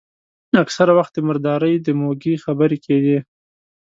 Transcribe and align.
اکثره 0.63 0.91
وخت 0.99 1.11
د 1.15 1.19
مردارۍ 1.27 1.75
د 1.81 1.87
موږي 2.01 2.33
خبرې 2.43 2.77
کېدې. 2.85 3.17